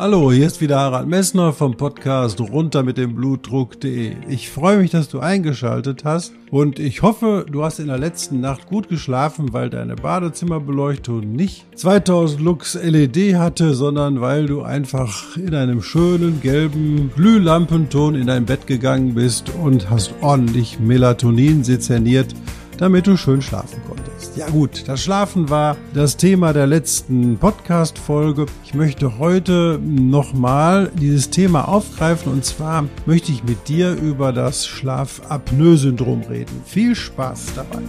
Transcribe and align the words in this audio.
Hallo, 0.00 0.30
hier 0.30 0.46
ist 0.46 0.60
wieder 0.60 0.78
Harald 0.78 1.08
Messner 1.08 1.52
vom 1.52 1.76
Podcast 1.76 2.40
runter 2.40 2.84
mit 2.84 2.98
dem 2.98 3.16
Blutdruck.de. 3.16 4.12
Ich 4.28 4.48
freue 4.48 4.78
mich, 4.78 4.92
dass 4.92 5.08
du 5.08 5.18
eingeschaltet 5.18 6.04
hast 6.04 6.34
und 6.52 6.78
ich 6.78 7.02
hoffe, 7.02 7.44
du 7.50 7.64
hast 7.64 7.80
in 7.80 7.88
der 7.88 7.98
letzten 7.98 8.40
Nacht 8.40 8.66
gut 8.66 8.88
geschlafen, 8.88 9.52
weil 9.52 9.70
deine 9.70 9.96
Badezimmerbeleuchtung 9.96 11.32
nicht 11.32 11.66
2000 11.74 12.40
Lux 12.40 12.74
LED 12.80 13.34
hatte, 13.34 13.74
sondern 13.74 14.20
weil 14.20 14.46
du 14.46 14.62
einfach 14.62 15.36
in 15.36 15.52
einem 15.52 15.82
schönen 15.82 16.40
gelben 16.42 17.10
Glühlampenton 17.16 18.14
in 18.14 18.28
dein 18.28 18.46
Bett 18.46 18.68
gegangen 18.68 19.16
bist 19.16 19.50
und 19.60 19.90
hast 19.90 20.14
ordentlich 20.20 20.78
Melatonin 20.78 21.64
sezerniert, 21.64 22.36
damit 22.76 23.08
du 23.08 23.16
schön 23.16 23.42
schlafen 23.42 23.82
konntest. 23.84 23.97
Ja 24.38 24.48
gut, 24.50 24.86
das 24.86 25.02
Schlafen 25.02 25.50
war 25.50 25.76
das 25.94 26.16
Thema 26.16 26.52
der 26.52 26.68
letzten 26.68 27.38
Podcast-Folge. 27.38 28.46
Ich 28.64 28.72
möchte 28.72 29.18
heute 29.18 29.80
nochmal 29.82 30.92
dieses 30.94 31.30
Thema 31.30 31.66
aufgreifen 31.66 32.30
und 32.30 32.44
zwar 32.44 32.84
möchte 33.04 33.32
ich 33.32 33.42
mit 33.42 33.66
dir 33.66 33.94
über 33.94 34.32
das 34.32 34.64
Schlafapnoe-Syndrom 34.64 36.22
reden. 36.30 36.62
Viel 36.64 36.94
Spaß 36.94 37.46
dabei. 37.56 37.82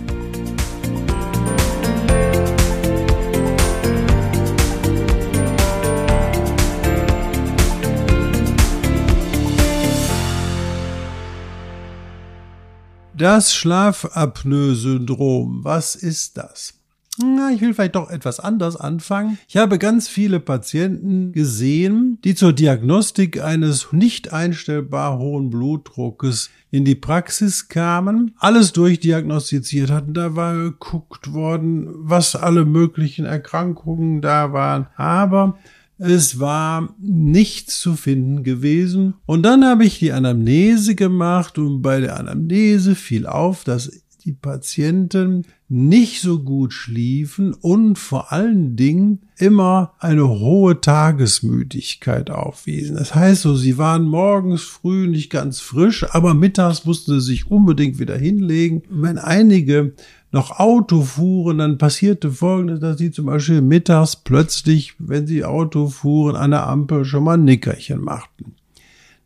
Das 13.19 13.53
Schlafapnoe-Syndrom, 13.53 15.63
was 15.65 15.95
ist 15.95 16.37
das? 16.37 16.75
Na, 17.17 17.51
ich 17.51 17.59
will 17.59 17.73
vielleicht 17.73 17.95
doch 17.95 18.09
etwas 18.09 18.39
anders 18.39 18.77
anfangen. 18.77 19.37
Ich 19.49 19.57
habe 19.57 19.77
ganz 19.77 20.07
viele 20.07 20.39
Patienten 20.39 21.33
gesehen, 21.33 22.17
die 22.23 22.33
zur 22.33 22.53
Diagnostik 22.53 23.43
eines 23.43 23.91
nicht 23.91 24.31
einstellbar 24.31 25.17
hohen 25.17 25.49
Blutdruckes 25.49 26.49
in 26.71 26.85
die 26.85 26.95
Praxis 26.95 27.67
kamen, 27.67 28.35
alles 28.39 28.71
durchdiagnostiziert 28.71 29.91
hatten. 29.91 30.13
Da 30.13 30.37
war 30.37 30.55
geguckt 30.55 31.33
worden, 31.33 31.89
was 31.91 32.37
alle 32.37 32.63
möglichen 32.63 33.25
Erkrankungen 33.25 34.21
da 34.21 34.53
waren. 34.53 34.87
Aber 34.95 35.57
es 35.99 36.39
war 36.39 36.95
nichts 36.99 37.79
zu 37.79 37.95
finden 37.95 38.43
gewesen. 38.43 39.15
Und 39.25 39.43
dann 39.43 39.65
habe 39.65 39.85
ich 39.85 39.99
die 39.99 40.13
Anamnese 40.13 40.95
gemacht 40.95 41.57
und 41.57 41.81
bei 41.81 41.99
der 41.99 42.17
Anamnese 42.17 42.95
fiel 42.95 43.27
auf, 43.27 43.65
dass 43.65 43.91
die 44.25 44.31
Patienten 44.33 45.45
nicht 45.69 46.21
so 46.21 46.43
gut 46.43 46.73
schliefen 46.73 47.53
und 47.53 47.97
vor 47.97 48.31
allen 48.31 48.75
Dingen 48.75 49.19
immer 49.37 49.93
eine 49.99 50.27
hohe 50.27 50.81
Tagesmüdigkeit 50.81 52.29
aufwiesen. 52.29 52.95
Das 52.95 53.13
heißt 53.15 53.43
so, 53.43 53.55
sie 53.55 53.77
waren 53.77 54.03
morgens 54.03 54.63
früh 54.63 55.07
nicht 55.07 55.29
ganz 55.29 55.59
frisch, 55.59 56.05
aber 56.09 56.33
mittags 56.33 56.85
mussten 56.85 57.19
sie 57.19 57.25
sich 57.25 57.51
unbedingt 57.51 57.99
wieder 57.99 58.17
hinlegen. 58.17 58.83
Wenn 58.89 59.17
einige 59.17 59.93
noch 60.31 60.59
Auto 60.59 61.01
fuhren, 61.01 61.57
dann 61.57 61.77
passierte 61.77 62.31
Folgendes, 62.31 62.79
dass 62.79 62.97
sie 62.97 63.11
zum 63.11 63.25
Beispiel 63.25 63.61
mittags 63.61 64.15
plötzlich, 64.15 64.93
wenn 64.99 65.25
sie 65.25 65.43
Auto 65.43 65.87
fuhren, 65.87 66.35
an 66.35 66.51
der 66.51 66.67
Ampel 66.67 67.05
schon 67.05 67.23
mal 67.23 67.37
ein 67.37 67.45
Nickerchen 67.45 68.01
machten. 68.01 68.55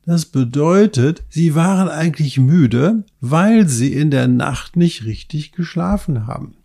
Das 0.06 0.26
bedeutet, 0.26 1.24
sie 1.30 1.56
waren 1.56 1.88
eigentlich 1.88 2.38
müde, 2.38 3.04
weil 3.22 3.68
sie 3.68 3.94
in 3.94 4.12
der 4.12 4.28
Nacht 4.28 4.76
nicht 4.76 5.06
richtig 5.06 5.54
geschlafen 5.54 6.28
haben. 6.28 6.56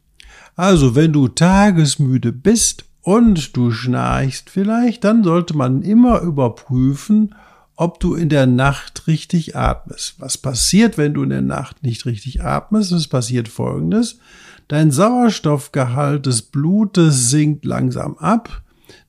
Also, 0.56 0.96
wenn 0.96 1.12
du 1.12 1.28
tagesmüde 1.28 2.32
bist 2.32 2.84
und 3.02 3.56
du 3.56 3.70
schnarchst 3.70 4.50
vielleicht, 4.50 5.04
dann 5.04 5.22
sollte 5.22 5.56
man 5.56 5.82
immer 5.82 6.20
überprüfen, 6.20 7.34
ob 7.78 8.00
du 8.00 8.16
in 8.16 8.28
der 8.28 8.46
Nacht 8.46 9.06
richtig 9.06 9.54
atmest. 9.54 10.16
Was 10.18 10.36
passiert, 10.36 10.98
wenn 10.98 11.14
du 11.14 11.22
in 11.22 11.30
der 11.30 11.42
Nacht 11.42 11.84
nicht 11.84 12.06
richtig 12.06 12.42
atmest? 12.42 12.90
Es 12.90 13.06
passiert 13.06 13.46
Folgendes. 13.46 14.18
Dein 14.66 14.90
Sauerstoffgehalt 14.90 16.26
des 16.26 16.42
Blutes 16.42 17.30
sinkt 17.30 17.64
langsam 17.64 18.18
ab. 18.18 18.62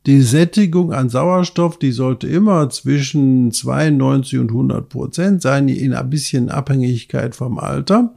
Die 0.06 0.22
Sättigung 0.22 0.94
an 0.94 1.10
Sauerstoff, 1.10 1.80
die 1.80 1.92
sollte 1.92 2.28
immer 2.28 2.70
zwischen 2.70 3.52
92 3.52 4.38
und 4.38 4.50
100 4.52 4.88
Prozent 4.88 5.42
sein, 5.42 5.68
in 5.68 5.96
ein 5.96 6.10
bisschen 6.12 6.50
Abhängigkeit 6.50 7.36
vom 7.36 7.58
Alter. 7.58 8.14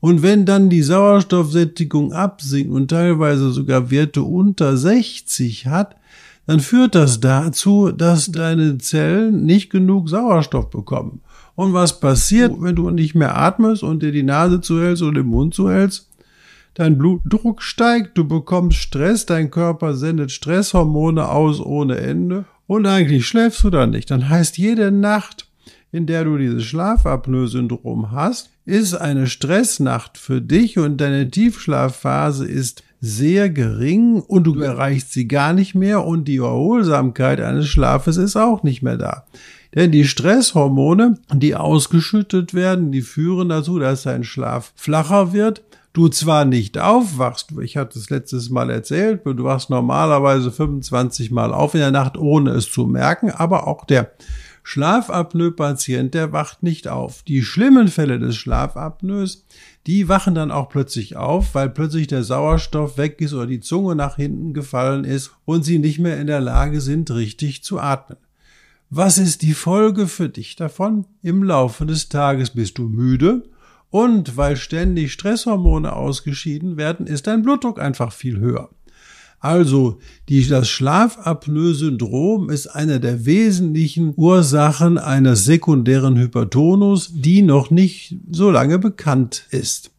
Und 0.00 0.22
wenn 0.22 0.44
dann 0.44 0.68
die 0.68 0.82
Sauerstoffsättigung 0.82 2.12
absinkt 2.12 2.70
und 2.70 2.88
teilweise 2.88 3.50
sogar 3.52 3.90
Werte 3.90 4.22
unter 4.22 4.76
60 4.76 5.66
hat, 5.66 5.96
dann 6.48 6.60
führt 6.60 6.94
das 6.94 7.20
dazu, 7.20 7.92
dass 7.92 8.32
deine 8.32 8.78
Zellen 8.78 9.44
nicht 9.44 9.68
genug 9.68 10.08
Sauerstoff 10.08 10.70
bekommen. 10.70 11.20
Und 11.54 11.74
was 11.74 12.00
passiert, 12.00 12.54
wenn 12.58 12.74
du 12.74 12.88
nicht 12.88 13.14
mehr 13.14 13.36
atmest 13.36 13.82
und 13.82 14.02
dir 14.02 14.12
die 14.12 14.22
Nase 14.22 14.62
zuhältst 14.62 15.02
oder 15.02 15.20
den 15.20 15.26
Mund 15.26 15.52
zuhältst? 15.52 16.08
Dein 16.72 16.96
Blutdruck 16.96 17.62
steigt, 17.62 18.16
du 18.16 18.26
bekommst 18.26 18.78
Stress, 18.78 19.26
dein 19.26 19.50
Körper 19.50 19.94
sendet 19.94 20.32
Stresshormone 20.32 21.28
aus 21.28 21.60
ohne 21.60 21.98
Ende 21.98 22.46
und 22.66 22.86
eigentlich 22.86 23.26
schläfst 23.26 23.62
du 23.62 23.68
dann 23.68 23.90
nicht. 23.90 24.10
Dann 24.10 24.30
heißt 24.30 24.56
jede 24.56 24.90
Nacht, 24.90 25.48
in 25.92 26.06
der 26.06 26.24
du 26.24 26.38
dieses 26.38 26.64
Schlafapnoe-Syndrom 26.64 28.10
hast, 28.10 28.48
ist 28.64 28.94
eine 28.94 29.26
Stressnacht 29.26 30.16
für 30.16 30.40
dich 30.40 30.78
und 30.78 30.96
deine 30.98 31.30
Tiefschlafphase 31.30 32.46
ist 32.48 32.84
sehr 33.00 33.50
gering 33.50 34.20
und 34.20 34.44
du 34.44 34.60
erreichst 34.60 35.12
sie 35.12 35.28
gar 35.28 35.52
nicht 35.52 35.74
mehr 35.74 36.04
und 36.04 36.26
die 36.26 36.38
Erholsamkeit 36.38 37.40
eines 37.40 37.68
Schlafes 37.68 38.16
ist 38.16 38.36
auch 38.36 38.62
nicht 38.62 38.82
mehr 38.82 38.96
da. 38.96 39.24
Denn 39.74 39.92
die 39.92 40.06
Stresshormone, 40.06 41.18
die 41.32 41.54
ausgeschüttet 41.54 42.54
werden, 42.54 42.90
die 42.90 43.02
führen 43.02 43.50
dazu, 43.50 43.78
dass 43.78 44.02
dein 44.02 44.24
Schlaf 44.24 44.72
flacher 44.76 45.32
wird. 45.32 45.62
Du 45.92 46.08
zwar 46.08 46.44
nicht 46.44 46.78
aufwachst, 46.78 47.52
ich 47.60 47.76
hatte 47.76 47.98
es 47.98 48.10
letztes 48.10 48.50
Mal 48.50 48.70
erzählt, 48.70 49.22
du 49.24 49.44
wachst 49.44 49.68
normalerweise 49.68 50.52
25 50.52 51.30
Mal 51.30 51.52
auf 51.52 51.74
in 51.74 51.80
der 51.80 51.90
Nacht, 51.90 52.16
ohne 52.16 52.50
es 52.50 52.70
zu 52.70 52.86
merken, 52.86 53.30
aber 53.30 53.66
auch 53.66 53.84
der 53.84 54.12
Schlafapnoe-Patient, 54.68 56.12
der 56.12 56.34
wacht 56.34 56.62
nicht 56.62 56.88
auf. 56.88 57.22
Die 57.22 57.42
schlimmen 57.42 57.88
Fälle 57.88 58.18
des 58.18 58.36
Schlafapnoes, 58.36 59.46
die 59.86 60.10
wachen 60.10 60.34
dann 60.34 60.50
auch 60.50 60.68
plötzlich 60.68 61.16
auf, 61.16 61.54
weil 61.54 61.70
plötzlich 61.70 62.06
der 62.06 62.22
Sauerstoff 62.22 62.98
weg 62.98 63.18
ist 63.22 63.32
oder 63.32 63.46
die 63.46 63.60
Zunge 63.60 63.96
nach 63.96 64.16
hinten 64.16 64.52
gefallen 64.52 65.04
ist 65.04 65.30
und 65.46 65.64
sie 65.64 65.78
nicht 65.78 66.00
mehr 66.00 66.20
in 66.20 66.26
der 66.26 66.40
Lage 66.40 66.82
sind, 66.82 67.10
richtig 67.10 67.64
zu 67.64 67.80
atmen. 67.80 68.18
Was 68.90 69.16
ist 69.16 69.40
die 69.40 69.54
Folge 69.54 70.06
für 70.06 70.28
dich 70.28 70.54
davon? 70.54 71.06
Im 71.22 71.42
Laufe 71.42 71.86
des 71.86 72.10
Tages 72.10 72.50
bist 72.50 72.76
du 72.76 72.90
müde 72.90 73.48
und 73.88 74.36
weil 74.36 74.58
ständig 74.58 75.14
Stresshormone 75.14 75.94
ausgeschieden 75.94 76.76
werden, 76.76 77.06
ist 77.06 77.26
dein 77.26 77.40
Blutdruck 77.40 77.80
einfach 77.80 78.12
viel 78.12 78.38
höher. 78.38 78.68
Also 79.40 79.98
die, 80.28 80.46
das 80.46 80.68
Schlafapnoe-Syndrom 80.68 82.50
ist 82.50 82.66
eine 82.66 82.98
der 82.98 83.24
wesentlichen 83.24 84.12
Ursachen 84.16 84.98
eines 84.98 85.44
sekundären 85.44 86.16
Hypertonus, 86.18 87.12
die 87.14 87.42
noch 87.42 87.70
nicht 87.70 88.16
so 88.30 88.50
lange 88.50 88.78
bekannt 88.78 89.46
ist. 89.50 89.92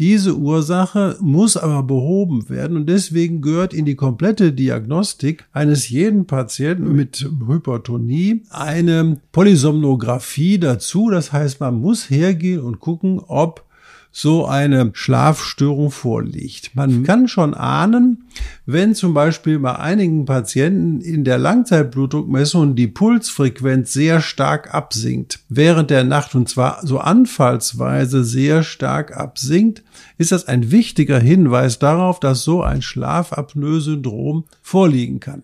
Diese 0.00 0.34
Ursache 0.34 1.18
muss 1.20 1.58
aber 1.58 1.82
behoben 1.82 2.48
werden 2.48 2.78
und 2.78 2.88
deswegen 2.88 3.42
gehört 3.42 3.74
in 3.74 3.84
die 3.84 3.96
komplette 3.96 4.50
Diagnostik 4.50 5.44
eines 5.52 5.90
jeden 5.90 6.24
Patienten 6.26 6.94
mit 6.96 7.28
Hypertonie 7.46 8.44
eine 8.48 9.20
Polysomnographie 9.30 10.58
dazu. 10.58 11.10
Das 11.10 11.34
heißt, 11.34 11.60
man 11.60 11.78
muss 11.78 12.08
hergehen 12.08 12.62
und 12.62 12.80
gucken, 12.80 13.20
ob 13.20 13.66
so 14.12 14.46
eine 14.46 14.90
Schlafstörung 14.92 15.90
vorliegt. 15.90 16.74
Man 16.74 17.00
mhm. 17.00 17.04
kann 17.04 17.28
schon 17.28 17.54
ahnen, 17.54 18.24
wenn 18.66 18.94
zum 18.94 19.14
Beispiel 19.14 19.58
bei 19.58 19.76
einigen 19.76 20.24
Patienten 20.24 21.00
in 21.00 21.24
der 21.24 21.38
Langzeitblutdruckmessung 21.38 22.74
die 22.74 22.88
Pulsfrequenz 22.88 23.92
sehr 23.92 24.20
stark 24.20 24.74
absinkt 24.74 25.40
während 25.48 25.90
der 25.90 26.04
Nacht 26.04 26.34
und 26.34 26.48
zwar 26.48 26.84
so 26.84 26.98
anfallsweise 26.98 28.24
sehr 28.24 28.62
stark 28.62 29.16
absinkt, 29.16 29.84
ist 30.18 30.32
das 30.32 30.48
ein 30.48 30.70
wichtiger 30.70 31.20
Hinweis 31.20 31.78
darauf, 31.78 32.18
dass 32.18 32.42
so 32.42 32.62
ein 32.62 32.82
Schlafapnoe-Syndrom 32.82 34.44
vorliegen 34.60 35.20
kann. 35.20 35.42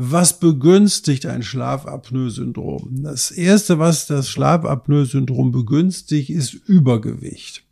Was 0.00 0.38
begünstigt 0.38 1.26
ein 1.26 1.42
Schlafapnoe-Syndrom? 1.42 3.02
Das 3.02 3.32
erste, 3.32 3.80
was 3.80 4.06
das 4.06 4.28
Schlafapnoe-Syndrom 4.28 5.50
begünstigt, 5.50 6.30
ist 6.30 6.54
Übergewicht. 6.54 7.64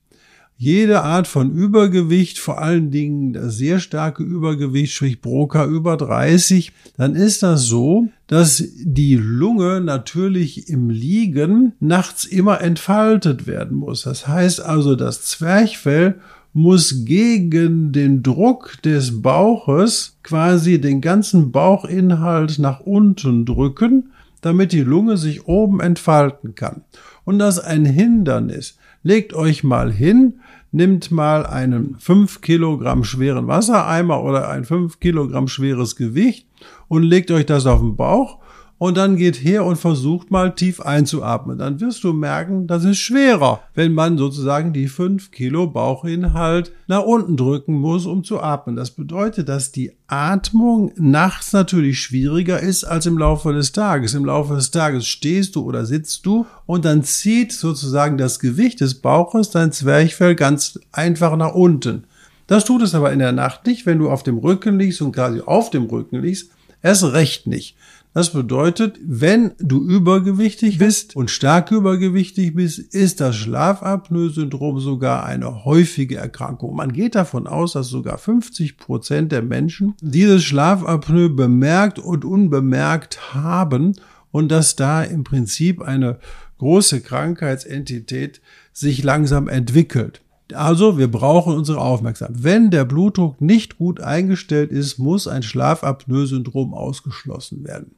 Jede 0.58 1.02
Art 1.02 1.28
von 1.28 1.52
Übergewicht, 1.52 2.40
vor 2.40 2.61
allen 2.61 2.90
Dingen 2.90 3.32
das 3.32 3.58
sehr 3.58 3.78
starke 3.78 4.25
Übergewicht, 4.25 4.93
sprich 4.93 5.20
Broca 5.20 5.67
über 5.67 5.96
30, 5.96 6.73
dann 6.96 7.14
ist 7.14 7.44
das 7.44 7.62
so, 7.67 8.08
dass 8.26 8.64
die 8.75 9.14
Lunge 9.14 9.81
natürlich 9.81 10.69
im 10.69 10.90
Liegen 10.90 11.75
nachts 11.78 12.25
immer 12.25 12.61
entfaltet 12.61 13.46
werden 13.46 13.76
muss. 13.76 14.02
Das 14.02 14.26
heißt 14.26 14.61
also, 14.61 14.96
das 14.96 15.23
Zwerchfell 15.23 16.17
muss 16.56 17.05
gegen 17.05 17.93
den 17.93 18.23
Druck 18.23 18.81
des 18.82 19.20
Bauches 19.20 20.17
quasi 20.23 20.81
den 20.81 21.03
ganzen 21.03 21.53
Bauchinhalt 21.53 22.58
nach 22.58 22.81
unten 22.81 23.44
drücken, 23.44 24.12
damit 24.41 24.73
die 24.73 24.81
Lunge 24.81 25.19
sich 25.19 25.47
oben 25.47 25.81
entfalten 25.81 26.55
kann. 26.55 26.81
Und 27.25 27.38
das 27.38 27.58
ist 27.58 27.64
ein 27.64 27.85
Hindernis. 27.85 28.79
Legt 29.03 29.35
euch 29.35 29.64
mal 29.64 29.93
hin, 29.93 30.41
nimmt 30.73 31.11
mal 31.11 31.44
einen 31.44 31.97
5 31.99 32.41
Kilogramm 32.41 33.05
schweren 33.05 33.49
Wassereimer 33.49 34.25
oder 34.25 34.49
ein 34.49 34.64
5 34.64 34.99
Kilogramm 34.99 35.49
schweres 35.49 35.94
Gewicht 35.94 36.49
und 36.88 37.02
legt 37.02 37.31
euch 37.31 37.44
das 37.44 37.67
auf 37.67 37.81
den 37.81 37.97
Bauch 37.97 38.38
und 38.78 38.96
dann 38.96 39.17
geht 39.17 39.37
her 39.37 39.64
und 39.64 39.76
versucht 39.76 40.31
mal 40.31 40.55
tief 40.55 40.81
einzuatmen. 40.81 41.58
Dann 41.58 41.81
wirst 41.81 42.05
du 42.05 42.12
merken, 42.12 42.67
das 42.67 42.84
ist 42.84 42.99
schwerer, 42.99 43.61
wenn 43.75 43.93
man 43.93 44.19
sozusagen 44.19 44.73
die 44.73 44.88
fünf 44.88 45.31
Kilo 45.31 45.67
Bauchinhalt 45.67 46.73
nach 46.87 47.02
unten 47.02 47.37
drücken 47.37 47.75
muss, 47.75 48.05
um 48.05 48.23
zu 48.23 48.40
atmen. 48.40 48.76
Das 48.76 48.90
bedeutet, 48.90 49.49
dass 49.49 49.73
die 49.73 49.93
Atmung 50.08 50.93
nachts 50.96 51.52
natürlich 51.52 52.00
schwieriger 52.00 52.61
ist 52.61 52.84
als 52.84 53.06
im 53.06 53.17
Laufe 53.17 53.52
des 53.52 53.73
Tages. 53.73 54.14
Im 54.14 54.26
Laufe 54.26 54.55
des 54.55 54.70
Tages 54.70 55.06
stehst 55.06 55.56
du 55.56 55.64
oder 55.64 55.87
sitzt 55.87 56.26
du 56.26 56.46
und 56.67 56.84
dann 56.84 57.02
zieht 57.02 57.52
sozusagen 57.52 58.19
das 58.19 58.38
Gewicht 58.38 58.81
des 58.81 58.96
Bauches 58.96 59.50
dein 59.50 59.73
Zwerchfell 59.73 60.34
ganz 60.34 60.78
einfach 60.93 61.37
nach 61.37 61.55
unten. 61.55 62.05
Das 62.46 62.64
tut 62.64 62.82
es 62.82 62.94
aber 62.94 63.12
in 63.12 63.19
der 63.19 63.32
Nacht 63.32 63.67
nicht, 63.67 63.87
wenn 63.87 63.99
du 63.99 64.11
auf 64.11 64.23
dem 64.23 64.38
Rücken 64.38 64.78
liegst 64.78 65.00
und 65.02 65.12
quasi 65.12 65.40
auf 65.40 65.70
dem 65.70 65.84
Rücken 65.84 66.20
liegst. 66.20 66.50
Erst 66.82 67.05
recht 67.05 67.46
nicht. 67.46 67.75
Das 68.16 68.32
bedeutet, 68.32 68.98
wenn 69.04 69.52
du 69.58 69.86
übergewichtig 69.86 70.78
bist 70.78 71.14
und 71.16 71.30
stark 71.30 71.70
übergewichtig 71.70 72.54
bist, 72.54 72.78
ist 72.78 73.20
das 73.20 73.36
Schlafapnoe-Syndrom 73.36 74.80
sogar 74.80 75.26
eine 75.26 75.66
häufige 75.66 76.16
Erkrankung. 76.16 76.74
Man 76.74 76.94
geht 76.94 77.14
davon 77.14 77.46
aus, 77.46 77.74
dass 77.74 77.88
sogar 77.88 78.16
50 78.16 78.78
Prozent 78.78 79.32
der 79.32 79.42
Menschen 79.42 79.96
dieses 80.00 80.44
Schlafapnoe 80.44 81.28
bemerkt 81.28 81.98
und 81.98 82.24
unbemerkt 82.24 83.34
haben 83.34 83.96
und 84.30 84.50
dass 84.50 84.76
da 84.76 85.02
im 85.02 85.22
Prinzip 85.22 85.82
eine 85.82 86.18
große 86.56 87.02
Krankheitsentität 87.02 88.40
sich 88.72 89.02
langsam 89.04 89.46
entwickelt. 89.46 90.22
Also, 90.54 90.96
wir 90.96 91.08
brauchen 91.08 91.54
unsere 91.54 91.82
Aufmerksamkeit. 91.82 92.44
Wenn 92.44 92.70
der 92.70 92.86
Blutdruck 92.86 93.42
nicht 93.42 93.76
gut 93.76 94.00
eingestellt 94.00 94.70
ist, 94.70 94.98
muss 94.98 95.28
ein 95.28 95.42
Schlafapnoe-Syndrom 95.42 96.72
ausgeschlossen 96.72 97.64
werden. 97.64 97.95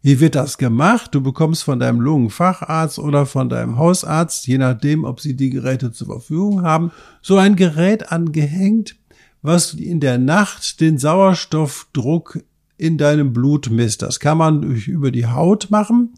Wie 0.00 0.20
wird 0.20 0.36
das 0.36 0.58
gemacht? 0.58 1.14
Du 1.14 1.20
bekommst 1.20 1.64
von 1.64 1.80
deinem 1.80 2.00
Lungenfacharzt 2.00 2.98
oder 2.98 3.26
von 3.26 3.48
deinem 3.48 3.76
Hausarzt, 3.76 4.46
je 4.46 4.58
nachdem, 4.58 5.04
ob 5.04 5.20
sie 5.20 5.34
die 5.34 5.50
Geräte 5.50 5.90
zur 5.90 6.06
Verfügung 6.06 6.62
haben, 6.62 6.92
so 7.20 7.36
ein 7.36 7.56
Gerät 7.56 8.12
angehängt, 8.12 8.96
was 9.42 9.74
in 9.74 10.00
der 10.00 10.18
Nacht 10.18 10.80
den 10.80 10.98
Sauerstoffdruck 10.98 12.40
in 12.76 12.96
deinem 12.96 13.32
Blut 13.32 13.70
misst. 13.70 14.02
Das 14.02 14.20
kann 14.20 14.38
man 14.38 14.62
durch, 14.62 14.86
über 14.86 15.10
die 15.10 15.26
Haut 15.26 15.70
machen. 15.70 16.14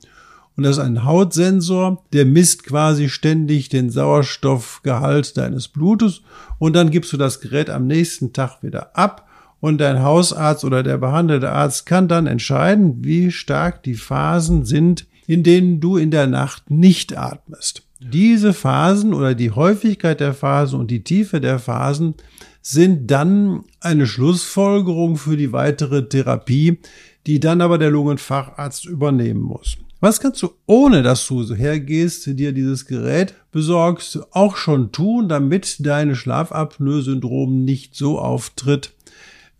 Und 0.56 0.64
das 0.64 0.76
ist 0.76 0.84
ein 0.84 1.04
Hautsensor, 1.04 2.04
der 2.12 2.26
misst 2.26 2.64
quasi 2.64 3.08
ständig 3.08 3.70
den 3.70 3.88
Sauerstoffgehalt 3.88 5.38
deines 5.38 5.68
Blutes. 5.68 6.20
Und 6.58 6.74
dann 6.74 6.90
gibst 6.90 7.14
du 7.14 7.16
das 7.16 7.40
Gerät 7.40 7.70
am 7.70 7.86
nächsten 7.86 8.34
Tag 8.34 8.62
wieder 8.62 8.94
ab 8.94 9.26
und 9.60 9.78
dein 9.78 10.02
Hausarzt 10.02 10.64
oder 10.64 10.82
der 10.82 10.98
behandelte 10.98 11.50
Arzt 11.50 11.86
kann 11.86 12.08
dann 12.08 12.26
entscheiden, 12.26 13.04
wie 13.04 13.30
stark 13.30 13.82
die 13.82 13.94
Phasen 13.94 14.64
sind, 14.64 15.06
in 15.26 15.42
denen 15.42 15.80
du 15.80 15.96
in 15.96 16.10
der 16.10 16.26
Nacht 16.26 16.70
nicht 16.70 17.16
atmest. 17.16 17.82
Diese 18.00 18.54
Phasen 18.54 19.12
oder 19.12 19.34
die 19.34 19.50
Häufigkeit 19.50 20.20
der 20.20 20.32
Phasen 20.32 20.80
und 20.80 20.90
die 20.90 21.04
Tiefe 21.04 21.40
der 21.40 21.58
Phasen 21.58 22.14
sind 22.62 23.10
dann 23.10 23.64
eine 23.80 24.06
Schlussfolgerung 24.06 25.16
für 25.16 25.36
die 25.36 25.52
weitere 25.52 26.08
Therapie, 26.08 26.78
die 27.26 27.40
dann 27.40 27.60
aber 27.60 27.76
der 27.76 27.90
Lungenfacharzt 27.90 28.86
übernehmen 28.86 29.42
muss. 29.42 29.76
Was 30.00 30.20
kannst 30.20 30.42
du, 30.42 30.48
ohne 30.64 31.02
dass 31.02 31.26
du 31.26 31.42
so 31.42 31.54
hergehst, 31.54 32.26
dir 32.26 32.52
dieses 32.52 32.86
Gerät 32.86 33.34
besorgst, 33.52 34.18
auch 34.30 34.56
schon 34.56 34.92
tun, 34.92 35.28
damit 35.28 35.84
deine 35.84 36.16
Schlafapnoe-Syndrom 36.16 37.64
nicht 37.64 37.94
so 37.94 38.18
auftritt, 38.18 38.94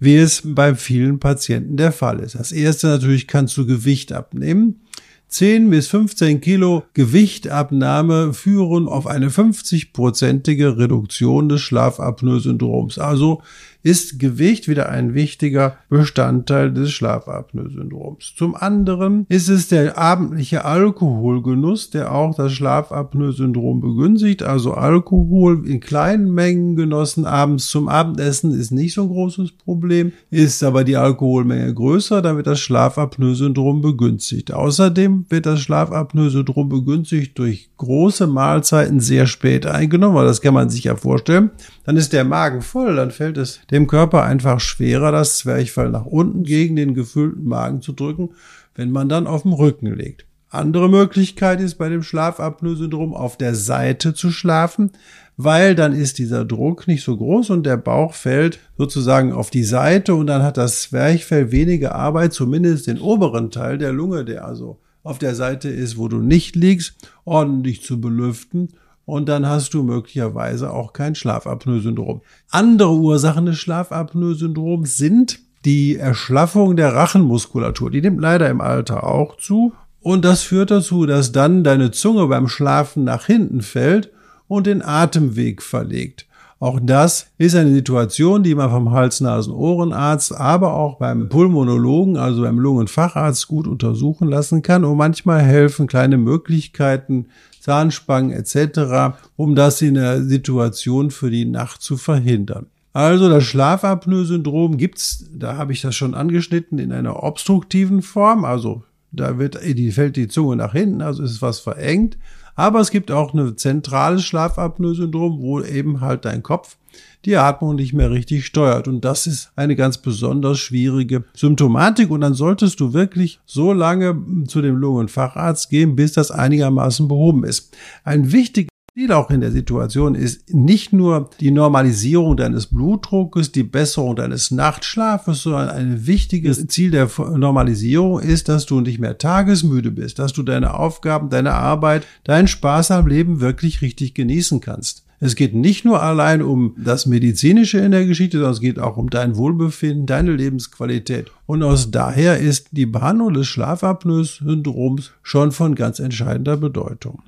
wie 0.01 0.17
es 0.17 0.43
bei 0.45 0.75
vielen 0.75 1.21
Patienten 1.21 1.77
der 1.77 1.93
Fall 1.93 2.21
ist. 2.21 2.35
Das 2.35 2.51
erste 2.51 2.89
natürlich 2.89 3.29
kannst 3.29 3.57
du 3.57 3.67
Gewicht 3.67 4.13
abnehmen. 4.13 4.81
10 5.29 5.71
bis 5.71 5.87
15 5.87 6.41
Kilo 6.41 6.83
Gewichtabnahme 6.95 8.35
führen 8.35 8.89
auf 8.89 9.07
eine 9.07 9.29
50-prozentige 9.29 10.77
Reduktion 10.77 11.49
des 11.49 11.61
Schlafapnoe-Syndroms. 11.61 12.99
Also 12.99 13.41
ist 13.83 14.19
Gewicht 14.19 14.69
wieder 14.69 14.89
ein 14.89 15.15
wichtiger 15.15 15.77
Bestandteil 15.89 16.73
des 16.73 16.91
Schlafapnoe-Syndroms. 16.93 18.35
Zum 18.37 18.55
anderen 18.55 19.27
ist 19.29 19.49
es 19.49 19.69
der 19.69 19.97
abendliche 19.97 20.65
Alkoholgenuss, 20.65 21.91
der 21.91 22.15
auch 22.15 22.35
das 22.35 22.53
Schlafapnoe-Syndrom 22.53 23.81
begünstigt. 23.81 24.43
Also 24.43 24.75
Alkohol 24.75 25.67
in 25.67 25.81
kleinen 25.81 26.33
Mengen 26.33 26.77
genossen 26.77 27.25
abends 27.25 27.69
zum 27.71 27.89
Abendessen 27.89 28.53
ist 28.53 28.71
nicht 28.71 28.95
so 28.95 29.03
ein 29.03 29.09
großes 29.09 29.53
Problem. 29.53 30.13
Ist 30.31 30.63
aber 30.63 30.85
die 30.85 30.97
Alkoholmenge 30.97 31.73
größer, 31.73 32.23
dann 32.23 32.37
wird 32.37 32.47
das 32.47 32.61
Schlafapnoe-Syndrom 32.61 33.81
begünstigt. 33.81 34.53
Außerdem 34.53 35.27
wird 35.29 35.47
das 35.47 35.61
Schlafapnoe-Syndrom 35.61 36.69
begünstigt 36.69 37.39
durch 37.39 37.71
große 37.77 38.27
Mahlzeiten 38.27 39.01
sehr 39.01 39.27
spät 39.27 39.67
eingenommen, 39.67 40.17
weil 40.17 40.27
das 40.27 40.41
kann 40.41 40.55
man 40.55 40.69
sich 40.69 40.85
ja 40.85 40.97
vorstellen. 40.97 41.51
Dann 41.91 41.97
ist 41.97 42.13
der 42.13 42.23
Magen 42.23 42.63
voll, 42.63 42.95
dann 42.95 43.11
fällt 43.11 43.37
es 43.37 43.63
dem 43.73 43.89
Körper 43.89 44.23
einfach 44.23 44.61
schwerer, 44.61 45.11
das 45.11 45.39
Zwerchfell 45.39 45.91
nach 45.91 46.07
unten 46.07 46.45
gegen 46.45 46.77
den 46.77 46.95
gefüllten 46.95 47.49
Magen 47.49 47.83
zu 47.83 47.91
drücken, 47.91 48.31
wenn 48.77 48.93
man 48.93 49.09
dann 49.09 49.27
auf 49.27 49.43
dem 49.43 49.53
Rücken 49.53 49.93
liegt. 49.93 50.25
Andere 50.51 50.89
Möglichkeit 50.89 51.61
ist 51.61 51.79
bei 51.79 51.89
dem 51.89 52.05
Schlafapnoe-Syndrom 52.05 53.13
auf 53.13 53.37
der 53.37 53.57
Seite 53.57 54.15
zu 54.15 54.31
schlafen, 54.31 54.93
weil 55.37 55.75
dann 55.75 55.93
ist 55.93 56.19
dieser 56.19 56.45
Druck 56.45 56.87
nicht 56.87 57.03
so 57.03 57.17
groß 57.17 57.51
und 57.51 57.67
der 57.67 57.77
Bauch 57.77 58.15
fällt 58.15 58.61
sozusagen 58.79 59.33
auf 59.33 59.51
die 59.51 59.65
Seite 59.65 60.15
und 60.15 60.29
dann 60.29 60.45
hat 60.45 60.59
das 60.59 60.83
Zwerchfell 60.83 61.51
weniger 61.51 61.97
Arbeit, 61.97 62.33
zumindest 62.33 62.87
den 62.87 63.01
oberen 63.01 63.51
Teil 63.51 63.79
der 63.79 63.93
Lunge, 63.93 64.25
der 64.25 64.45
also 64.45 64.79
auf 65.03 65.19
der 65.19 65.35
Seite 65.35 65.69
ist, 65.69 65.99
wo 65.99 66.07
du 66.07 66.19
nicht 66.19 66.55
liegst, 66.55 66.95
ordentlich 67.25 67.83
zu 67.83 68.01
belüften 68.01 68.69
und 69.11 69.29
dann 69.29 69.47
hast 69.47 69.75
du 69.75 69.83
möglicherweise 69.83 70.73
auch 70.73 70.93
kein 70.93 71.15
Schlafapnoe-Syndrom. 71.15 72.23
Andere 72.51 72.93
Ursachen 72.93 73.47
des 73.47 73.59
Schlafapnoe-Syndroms 73.59 74.97
sind 74.97 75.41
die 75.65 75.97
Erschlaffung 75.97 76.77
der 76.77 76.95
Rachenmuskulatur. 76.95 77.91
Die 77.91 78.01
nimmt 78.01 78.21
leider 78.21 78.49
im 78.49 78.61
Alter 78.61 79.05
auch 79.05 79.37
zu. 79.37 79.73
Und 80.01 80.25
das 80.25 80.43
führt 80.43 80.71
dazu, 80.71 81.05
dass 81.05 81.33
dann 81.33 81.65
deine 81.65 81.91
Zunge 81.91 82.27
beim 82.29 82.49
Schlafen 82.49 83.05
nach 83.05 83.27
hinten 83.27 83.61
fällt 83.61 84.11
und 84.49 84.67
den 84.67 84.83
Atemweg 84.83 85.61
verlegt. 85.61 86.27
Auch 86.61 86.79
das 86.83 87.29
ist 87.39 87.55
eine 87.55 87.73
Situation, 87.73 88.43
die 88.43 88.55
man 88.55 88.71
vom 88.71 88.91
Hals-Nasen-Ohrenarzt, 88.91 90.37
aber 90.37 90.75
auch 90.75 90.99
beim 90.99 91.31
Pulmonologen, 91.31 92.19
also 92.19 92.43
beim 92.43 92.59
Lungenfacharzt 92.59 93.49
gut 93.49 93.67
untersuchen 93.67 94.29
lassen 94.29 94.61
kann. 94.61 94.85
Und 94.85 94.99
manchmal 94.99 95.41
helfen 95.41 95.87
kleine 95.87 96.19
Möglichkeiten, 96.19 97.29
Zahnspangen 97.61 98.33
etc., 98.33 99.17
um 99.37 99.55
das 99.55 99.81
in 99.83 99.95
der 99.95 100.25
Situation 100.25 101.11
für 101.11 101.31
die 101.31 101.45
Nacht 101.45 101.83
zu 101.83 101.97
verhindern. 101.97 102.67
Also 102.93 103.29
das 103.29 103.45
Schlafapnoe-Syndrom 103.45 104.77
gibt's, 104.77 105.27
da 105.33 105.57
habe 105.57 105.73
ich 105.73 105.81
das 105.81 105.95
schon 105.95 106.15
angeschnitten, 106.15 106.79
in 106.79 106.93
einer 106.93 107.23
obstruktiven 107.23 108.03
Form, 108.03 108.45
also 108.45 108.83
da 109.13 109.39
wird, 109.39 109.59
die 109.65 109.93
fällt 109.93 110.17
die 110.17 110.29
Zunge 110.29 110.57
nach 110.57 110.73
hinten, 110.73 111.03
also 111.03 111.23
ist 111.23 111.43
was 111.43 111.61
verengt. 111.61 112.17
Aber 112.55 112.81
es 112.81 112.91
gibt 112.91 113.11
auch 113.11 113.35
ein 113.35 113.57
zentrales 113.57 114.25
Schlafapnoe-Syndrom, 114.25 115.41
wo 115.41 115.61
eben 115.61 116.01
halt 116.01 116.25
dein 116.25 116.43
Kopf 116.43 116.77
die 117.25 117.37
Atmung 117.37 117.75
nicht 117.75 117.93
mehr 117.93 118.11
richtig 118.11 118.47
steuert. 118.47 118.89
Und 118.89 119.05
das 119.05 119.27
ist 119.27 119.53
eine 119.57 119.77
ganz 119.77 119.99
besonders 119.99 120.59
schwierige 120.59 121.25
Symptomatik. 121.35 122.11
Und 122.11 122.23
dann 122.23 122.35
solltest 122.35 122.81
du 122.81 122.93
wirklich 122.93 123.41
so 123.45 123.73
lange 123.73 124.17
zu 124.47 124.63
dem 124.63 124.77
Lungenfacharzt 124.77 125.71
gehen, 125.71 125.97
bis 125.97 126.13
das 126.13 126.31
einigermaßen 126.31 127.09
behoben 127.09 127.45
ist. 127.45 127.77
Ein 128.05 128.33
wichtiger 128.33 128.70
Ziel 129.01 129.13
auch 129.13 129.31
in 129.31 129.41
der 129.41 129.51
Situation 129.51 130.15
ist 130.15 130.53
nicht 130.53 130.93
nur 130.93 131.31
die 131.41 131.51
Normalisierung 131.51 132.37
deines 132.37 132.67
Blutdruckes, 132.67 133.51
die 133.51 133.63
Besserung 133.63 134.15
deines 134.15 134.51
Nachtschlafes, 134.51 135.45
sondern 135.45 135.71
ein 135.71 136.07
wichtiges 136.07 136.67
Ziel 136.67 136.91
der 136.91 137.09
Normalisierung 137.17 138.21
ist, 138.21 138.51
dass 138.51 138.67
du 138.67 138.83
nicht 138.83 138.99
mehr 138.99 139.17
tagesmüde 139.17 139.91
bist, 139.91 140.19
dass 140.19 140.35
du 140.35 140.43
deine 140.43 140.75
Aufgaben, 140.75 141.31
deine 141.31 141.55
Arbeit, 141.55 142.07
deinen 142.25 142.47
Spaß 142.47 142.91
am 142.91 143.07
Leben 143.07 143.41
wirklich 143.41 143.81
richtig 143.81 144.13
genießen 144.13 144.61
kannst. 144.61 145.07
Es 145.19 145.35
geht 145.35 145.55
nicht 145.55 145.87
nur 145.87 146.03
allein 146.03 146.43
um 146.43 146.75
das 146.77 147.07
Medizinische 147.07 147.79
in 147.79 147.93
der 147.93 148.05
Geschichte, 148.05 148.37
sondern 148.37 148.53
es 148.53 148.61
geht 148.61 148.79
auch 148.79 148.99
um 148.99 149.09
dein 149.09 149.35
Wohlbefinden, 149.35 150.05
deine 150.05 150.33
Lebensqualität. 150.33 151.31
Und 151.47 151.63
aus 151.63 151.91
daher 151.91 152.39
ist 152.39 152.69
die 152.73 152.87
Behandlung 152.87 153.33
des 153.33 153.47
Schlafapnoe-Syndroms 153.47 155.13
schon 155.23 155.53
von 155.53 155.75
ganz 155.75 156.01
entscheidender 156.01 156.59
Bedeutung. 156.59 157.23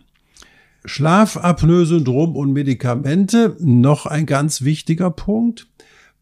Schlafapnoe-Syndrom 0.84 2.36
und 2.36 2.52
Medikamente, 2.52 3.56
noch 3.60 4.06
ein 4.06 4.26
ganz 4.26 4.62
wichtiger 4.62 5.10
Punkt. 5.10 5.68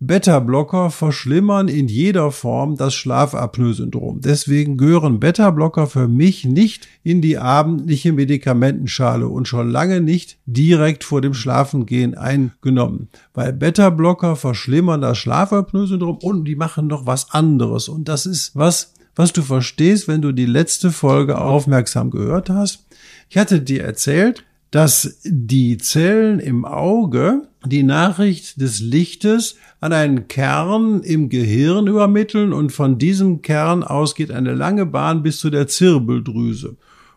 Beta-Blocker 0.02 0.90
verschlimmern 0.90 1.68
in 1.68 1.86
jeder 1.86 2.30
Form 2.30 2.76
das 2.76 2.94
Schlafapnoe-Syndrom. 2.94 4.22
Deswegen 4.22 4.78
gehören 4.78 5.20
Beta-Blocker 5.20 5.86
für 5.86 6.08
mich 6.08 6.46
nicht 6.46 6.88
in 7.02 7.20
die 7.20 7.36
abendliche 7.36 8.14
Medikamentenschale 8.14 9.28
und 9.28 9.46
schon 9.46 9.68
lange 9.68 10.00
nicht 10.00 10.38
direkt 10.46 11.04
vor 11.04 11.20
dem 11.20 11.34
Schlafengehen 11.34 12.14
eingenommen. 12.14 13.10
Weil 13.34 13.52
Beta-Blocker 13.52 14.36
verschlimmern 14.36 15.02
das 15.02 15.18
Schlafapnoe-Syndrom 15.18 16.16
und 16.22 16.46
die 16.46 16.56
machen 16.56 16.86
noch 16.86 17.04
was 17.04 17.32
anderes. 17.32 17.90
Und 17.90 18.08
das 18.08 18.24
ist 18.24 18.56
was, 18.56 18.94
was 19.14 19.34
du 19.34 19.42
verstehst, 19.42 20.08
wenn 20.08 20.22
du 20.22 20.32
die 20.32 20.46
letzte 20.46 20.92
Folge 20.92 21.38
aufmerksam 21.38 22.10
gehört 22.10 22.48
hast. 22.48 22.86
Ich 23.28 23.36
hatte 23.36 23.60
dir 23.60 23.84
erzählt, 23.84 24.44
dass 24.70 25.18
die 25.24 25.78
Zellen 25.78 26.38
im 26.38 26.64
Auge 26.64 27.42
die 27.66 27.82
Nachricht 27.82 28.60
des 28.60 28.80
Lichtes 28.80 29.56
an 29.80 29.92
einen 29.92 30.28
Kern 30.28 31.02
im 31.02 31.28
Gehirn 31.28 31.86
übermitteln 31.86 32.52
und 32.52 32.72
von 32.72 32.98
diesem 32.98 33.42
Kern 33.42 33.82
aus 33.82 34.14
geht 34.14 34.30
eine 34.30 34.54
lange 34.54 34.86
Bahn 34.86 35.22
bis 35.22 35.38
zu 35.38 35.50
der 35.50 35.66
Zirbeldrüse. 35.66 36.76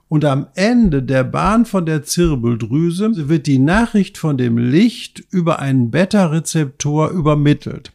Und 0.10 0.26
am 0.26 0.48
Ende 0.56 1.02
der 1.02 1.24
Bahn 1.24 1.66
von 1.66 1.86
der 1.86 2.04
Zirbeldrüse 2.04 3.30
wird 3.30 3.48
die 3.48 3.60
Nachricht 3.60 4.18
von 4.18 4.38
dem 4.38 4.58
Licht 4.58 5.24
über 5.32 5.60
einen 5.60 5.92
Beta-Rezeptor 5.92 7.10
übermittelt. 7.10 7.92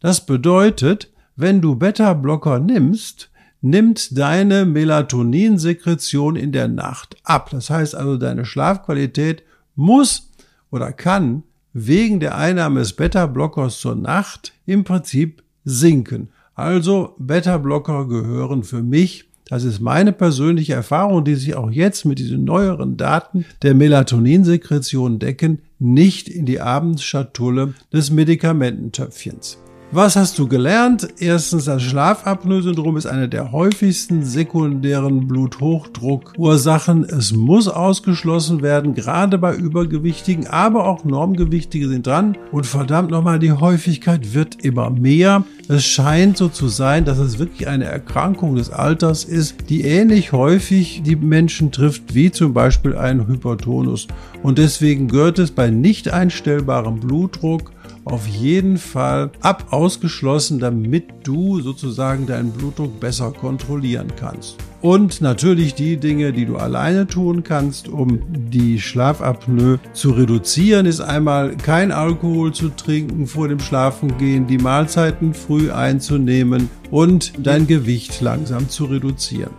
Das 0.00 0.26
bedeutet, 0.26 1.10
wenn 1.36 1.60
du 1.60 1.76
Beta-Blocker 1.76 2.58
nimmst, 2.58 3.30
nimmt 3.64 4.18
deine 4.18 4.66
Melatoninsekretion 4.66 6.36
in 6.36 6.52
der 6.52 6.68
Nacht 6.68 7.16
ab. 7.24 7.48
Das 7.50 7.70
heißt 7.70 7.94
also, 7.94 8.18
deine 8.18 8.44
Schlafqualität 8.44 9.42
muss 9.74 10.30
oder 10.70 10.92
kann 10.92 11.44
wegen 11.72 12.20
der 12.20 12.36
Einnahme 12.36 12.80
des 12.80 12.92
Beta-Blockers 12.92 13.80
zur 13.80 13.96
Nacht 13.96 14.52
im 14.66 14.84
Prinzip 14.84 15.42
sinken. 15.64 16.28
Also 16.54 17.14
Beta-Blocker 17.18 18.06
gehören 18.06 18.64
für 18.64 18.82
mich, 18.82 19.24
das 19.46 19.64
ist 19.64 19.80
meine 19.80 20.12
persönliche 20.12 20.74
Erfahrung, 20.74 21.24
die 21.24 21.34
sich 21.34 21.54
auch 21.54 21.70
jetzt 21.70 22.04
mit 22.04 22.18
diesen 22.18 22.44
neueren 22.44 22.98
Daten 22.98 23.46
der 23.62 23.74
Melatoninsekretion 23.74 25.18
decken, 25.18 25.62
nicht 25.78 26.28
in 26.28 26.44
die 26.44 26.60
Abendschatulle 26.60 27.72
des 27.92 28.10
Medikamententöpfchens. 28.10 29.58
Was 29.96 30.16
hast 30.16 30.40
du 30.40 30.48
gelernt? 30.48 31.06
Erstens, 31.20 31.66
das 31.66 31.80
Schlafapnoe-Syndrom 31.84 32.96
ist 32.96 33.06
eine 33.06 33.28
der 33.28 33.52
häufigsten 33.52 34.24
sekundären 34.24 35.28
Bluthochdruckursachen. 35.28 37.04
Es 37.04 37.32
muss 37.32 37.68
ausgeschlossen 37.68 38.60
werden, 38.60 38.94
gerade 38.94 39.38
bei 39.38 39.54
Übergewichtigen, 39.54 40.48
aber 40.48 40.88
auch 40.88 41.04
Normgewichtige 41.04 41.86
sind 41.86 42.08
dran. 42.08 42.36
Und 42.50 42.66
verdammt 42.66 43.12
nochmal, 43.12 43.38
die 43.38 43.52
Häufigkeit 43.52 44.34
wird 44.34 44.64
immer 44.64 44.90
mehr. 44.90 45.44
Es 45.68 45.84
scheint 45.84 46.38
so 46.38 46.48
zu 46.48 46.66
sein, 46.66 47.04
dass 47.04 47.18
es 47.18 47.38
wirklich 47.38 47.68
eine 47.68 47.84
Erkrankung 47.84 48.56
des 48.56 48.70
Alters 48.70 49.22
ist, 49.22 49.70
die 49.70 49.82
ähnlich 49.82 50.32
häufig 50.32 51.02
die 51.04 51.14
Menschen 51.14 51.70
trifft, 51.70 52.16
wie 52.16 52.32
zum 52.32 52.52
Beispiel 52.52 52.96
ein 52.96 53.28
Hypertonus. 53.28 54.08
Und 54.42 54.58
deswegen 54.58 55.06
gehört 55.06 55.38
es 55.38 55.52
bei 55.52 55.70
nicht 55.70 56.08
einstellbarem 56.12 56.98
Blutdruck 56.98 57.73
auf 58.04 58.26
jeden 58.26 58.76
Fall 58.76 59.30
ab 59.40 59.68
ausgeschlossen, 59.70 60.58
damit 60.58 61.04
du 61.24 61.60
sozusagen 61.60 62.26
deinen 62.26 62.52
Blutdruck 62.52 63.00
besser 63.00 63.30
kontrollieren 63.32 64.12
kannst. 64.16 64.56
Und 64.82 65.22
natürlich 65.22 65.74
die 65.74 65.96
Dinge, 65.96 66.32
die 66.34 66.44
du 66.44 66.56
alleine 66.56 67.06
tun 67.06 67.42
kannst, 67.42 67.88
um 67.88 68.20
die 68.50 68.78
Schlafapnoe 68.78 69.78
zu 69.94 70.10
reduzieren, 70.10 70.84
ist 70.84 71.00
einmal 71.00 71.56
kein 71.56 71.90
Alkohol 71.90 72.52
zu 72.52 72.68
trinken 72.68 73.26
vor 73.26 73.48
dem 73.48 73.60
Schlafengehen, 73.60 74.46
die 74.46 74.58
Mahlzeiten 74.58 75.32
früh 75.32 75.70
einzunehmen 75.70 76.68
und 76.90 77.32
dein 77.38 77.66
Gewicht 77.66 78.20
langsam 78.20 78.68
zu 78.68 78.84
reduzieren. 78.84 79.52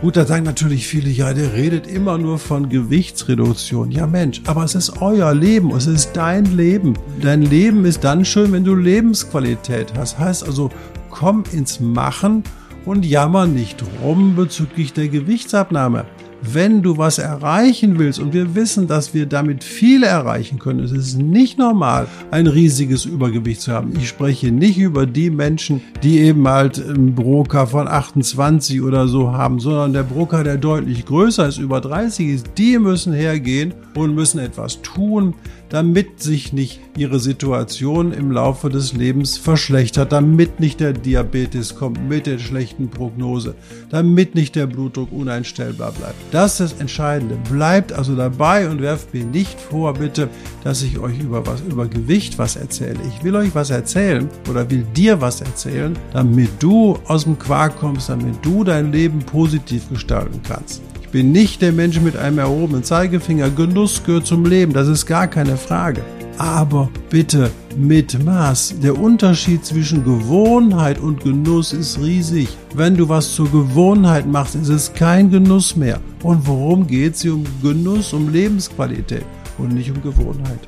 Gut, 0.00 0.16
da 0.16 0.24
sagen 0.24 0.44
natürlich 0.44 0.86
viele, 0.86 1.10
ja, 1.10 1.34
der 1.34 1.52
redet 1.52 1.86
immer 1.86 2.16
nur 2.16 2.38
von 2.38 2.70
Gewichtsreduktion. 2.70 3.90
Ja 3.90 4.06
Mensch, 4.06 4.40
aber 4.46 4.64
es 4.64 4.74
ist 4.74 5.02
euer 5.02 5.34
Leben, 5.34 5.72
es 5.72 5.86
ist 5.86 6.12
dein 6.14 6.56
Leben. 6.56 6.94
Dein 7.20 7.42
Leben 7.42 7.84
ist 7.84 8.02
dann 8.02 8.24
schön, 8.24 8.50
wenn 8.52 8.64
du 8.64 8.74
Lebensqualität 8.74 9.92
hast. 9.98 10.18
Heißt 10.18 10.46
also, 10.46 10.70
komm 11.10 11.44
ins 11.52 11.80
Machen 11.80 12.44
und 12.86 13.04
jammer 13.04 13.46
nicht 13.46 13.84
rum 14.02 14.36
bezüglich 14.36 14.94
der 14.94 15.08
Gewichtsabnahme 15.08 16.06
wenn 16.42 16.82
du 16.82 16.98
was 16.98 17.18
erreichen 17.18 17.98
willst, 17.98 18.18
und 18.18 18.32
wir 18.32 18.54
wissen, 18.54 18.86
dass 18.86 19.14
wir 19.14 19.26
damit 19.26 19.64
viele 19.64 20.06
erreichen 20.06 20.58
können, 20.58 20.80
es 20.80 20.92
ist 20.92 21.18
nicht 21.18 21.58
normal, 21.58 22.06
ein 22.30 22.46
riesiges 22.46 23.04
Übergewicht 23.04 23.60
zu 23.60 23.72
haben. 23.72 23.92
Ich 23.96 24.08
spreche 24.08 24.50
nicht 24.50 24.78
über 24.78 25.06
die 25.06 25.30
Menschen, 25.30 25.80
die 26.02 26.20
eben 26.20 26.46
halt 26.48 26.82
einen 26.82 27.14
Broker 27.14 27.66
von 27.66 27.88
28 27.88 28.82
oder 28.82 29.08
so 29.08 29.32
haben, 29.32 29.60
sondern 29.60 29.92
der 29.92 30.02
Broker, 30.02 30.44
der 30.44 30.56
deutlich 30.56 31.04
größer 31.04 31.48
ist, 31.48 31.58
über 31.58 31.80
30 31.80 32.28
ist, 32.28 32.46
die 32.58 32.78
müssen 32.78 33.12
hergehen 33.12 33.74
und 33.94 34.14
müssen 34.14 34.38
etwas 34.38 34.82
tun, 34.82 35.34
damit 35.70 36.20
sich 36.20 36.52
nicht 36.52 36.80
ihre 36.96 37.18
Situation 37.20 38.12
im 38.12 38.30
Laufe 38.30 38.68
des 38.68 38.92
Lebens 38.92 39.38
verschlechtert, 39.38 40.12
damit 40.12 40.60
nicht 40.60 40.80
der 40.80 40.92
Diabetes 40.92 41.76
kommt 41.76 42.08
mit 42.08 42.26
der 42.26 42.38
schlechten 42.38 42.88
Prognose, 42.88 43.54
damit 43.88 44.34
nicht 44.34 44.56
der 44.56 44.66
Blutdruck 44.66 45.12
uneinstellbar 45.12 45.92
bleibt. 45.92 46.16
Das 46.32 46.60
ist 46.60 46.72
das 46.72 46.80
Entscheidende. 46.80 47.38
Bleibt 47.50 47.92
also 47.92 48.14
dabei 48.14 48.68
und 48.68 48.82
werft 48.82 49.14
mir 49.14 49.24
nicht 49.24 49.58
vor, 49.60 49.94
bitte, 49.94 50.28
dass 50.64 50.82
ich 50.82 50.98
euch 50.98 51.18
über 51.18 51.46
was, 51.46 51.60
über 51.62 51.86
Gewicht 51.86 52.38
was 52.38 52.56
erzähle. 52.56 52.98
Ich 53.08 53.24
will 53.24 53.36
euch 53.36 53.54
was 53.54 53.70
erzählen 53.70 54.28
oder 54.50 54.68
will 54.70 54.84
dir 54.94 55.20
was 55.20 55.40
erzählen, 55.40 55.96
damit 56.12 56.50
du 56.58 56.98
aus 57.06 57.24
dem 57.24 57.38
Quark 57.38 57.78
kommst, 57.78 58.08
damit 58.08 58.44
du 58.44 58.64
dein 58.64 58.92
Leben 58.92 59.20
positiv 59.20 59.88
gestalten 59.88 60.40
kannst 60.46 60.82
bin 61.10 61.32
nicht 61.32 61.62
der 61.62 61.72
Mensch 61.72 62.00
mit 62.00 62.16
einem 62.16 62.38
erhobenen 62.38 62.84
Zeigefinger. 62.84 63.50
Genuss 63.50 64.02
gehört 64.04 64.26
zum 64.26 64.44
Leben, 64.44 64.72
das 64.72 64.88
ist 64.88 65.06
gar 65.06 65.26
keine 65.26 65.56
Frage. 65.56 66.02
Aber 66.38 66.88
bitte 67.10 67.50
mit 67.76 68.24
Maß. 68.24 68.76
Der 68.82 68.98
Unterschied 68.98 69.64
zwischen 69.64 70.04
Gewohnheit 70.04 70.98
und 70.98 71.22
Genuss 71.22 71.72
ist 71.72 72.00
riesig. 72.00 72.48
Wenn 72.74 72.96
du 72.96 73.08
was 73.08 73.34
zur 73.34 73.50
Gewohnheit 73.50 74.26
machst, 74.26 74.54
ist 74.54 74.68
es 74.68 74.92
kein 74.92 75.30
Genuss 75.30 75.76
mehr. 75.76 76.00
Und 76.22 76.46
worum 76.46 76.86
geht 76.86 77.14
es? 77.14 77.24
Um 77.26 77.44
Genuss, 77.62 78.12
um 78.12 78.32
Lebensqualität 78.32 79.24
und 79.58 79.74
nicht 79.74 79.90
um 79.90 80.00
Gewohnheit. 80.02 80.60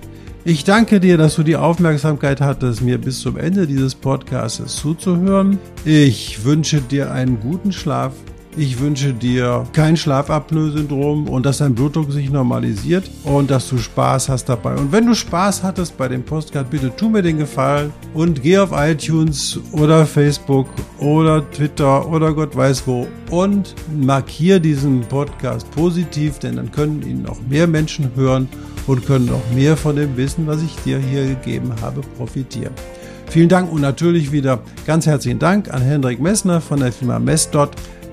Ich 0.45 0.65
danke 0.65 0.99
dir, 0.99 1.17
dass 1.17 1.37
du 1.37 1.45
die 1.45 1.55
Aufmerksamkeit 1.57 2.41
hattest, 2.41 2.83
mir 2.83 2.99
bis 2.99 3.21
zum 3.21 3.37
Ende 3.37 3.67
dieses 3.67 3.95
Podcasts 3.95 4.77
zuzuhören. 4.77 5.59
Ich 5.85 6.45
wünsche 6.45 6.81
dir 6.81 7.13
einen 7.13 7.39
guten 7.39 7.71
Schlaf 7.71 8.13
ich 8.57 8.81
wünsche 8.81 9.15
dir 9.15 9.65
kein 9.73 9.97
Schlafapnoe-Syndrom 9.97 11.29
und 11.29 11.47
dass 11.47 11.59
dein 11.59 11.75
Blutdruck 11.75 12.13
sich 12.13 12.31
normalisiert 12.31 13.11
und 13.25 13.51
dass 13.51 13.69
du 13.69 13.79
Spaß 13.79 14.29
hast 14.29 14.47
dabei. 14.47 14.75
Und 14.75 14.93
wenn 14.93 15.07
du 15.07 15.15
Spaß 15.15 15.63
hattest 15.63 15.97
bei 15.97 16.09
dem 16.09 16.23
Postcard, 16.23 16.69
bitte 16.71 16.95
tu 16.95 17.09
mir 17.09 17.23
den 17.23 17.39
Gefallen 17.39 17.93
und 18.13 18.43
geh 18.43 18.59
auf 18.59 18.71
iTunes 18.75 19.59
oder 19.73 20.05
Facebook 20.05 20.69
oder 20.99 21.49
Twitter 21.51 22.07
oder 22.09 22.35
Gott 22.35 22.55
weiß 22.55 22.87
wo 22.87 23.07
und 23.31 23.75
markier 23.99 24.61
diesen 24.61 25.01
Podcast 25.03 25.71
positiv, 25.71 26.39
denn 26.39 26.57
dann 26.57 26.71
können 26.71 27.03
ihn 27.03 27.23
noch 27.23 27.41
mehr 27.49 27.67
Menschen 27.67 28.11
hören 28.15 28.49
und 28.87 29.07
können 29.07 29.27
noch 29.27 29.43
mehr 29.55 29.77
von 29.77 29.97
dem 29.97 30.17
Wissen, 30.17 30.47
was 30.47 30.63
ich 30.63 30.75
dir 30.85 30.99
hier 30.99 31.27
gegeben 31.27 31.73
habe, 31.81 32.03
profitieren. 32.19 32.73
Vielen 33.29 33.49
Dank 33.49 33.73
und 33.73 33.81
natürlich 33.81 34.31
wieder 34.31 34.59
ganz 34.87 35.07
herzlichen 35.07 35.39
Dank 35.39 35.73
an 35.73 35.81
Hendrik 35.81 36.21
Messner 36.21 36.61
von 36.61 36.81
der 36.81 36.93
Firma 36.93 37.19
Messdot 37.19 37.71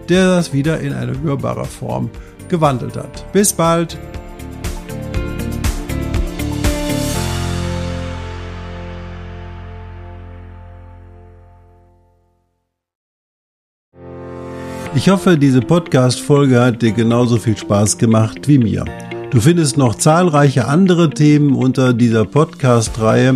der 0.09 0.27
das 0.27 0.53
wieder 0.53 0.79
in 0.79 0.93
eine 0.93 1.21
hörbare 1.21 1.65
Form 1.65 2.09
gewandelt 2.49 2.97
hat. 2.97 3.31
Bis 3.31 3.53
bald! 3.53 3.97
Ich 14.95 15.07
hoffe, 15.07 15.37
diese 15.37 15.61
Podcast-Folge 15.61 16.59
hat 16.59 16.81
dir 16.81 16.91
genauso 16.91 17.37
viel 17.37 17.55
Spaß 17.55 17.99
gemacht 17.99 18.47
wie 18.47 18.57
mir. 18.57 18.83
Du 19.29 19.39
findest 19.39 19.77
noch 19.77 19.95
zahlreiche 19.95 20.67
andere 20.67 21.11
Themen 21.11 21.55
unter 21.55 21.93
dieser 21.93 22.25
Podcast-Reihe, 22.25 23.35